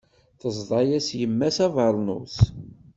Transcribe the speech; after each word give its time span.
Teẓḍa-yas 0.39 1.07
yemma-s 1.19 1.57
abernus. 1.65 2.37